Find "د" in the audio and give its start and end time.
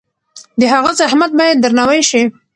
0.59-0.61